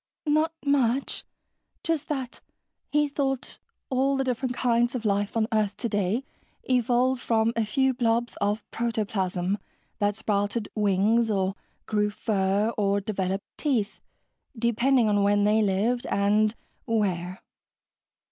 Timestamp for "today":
5.77-6.23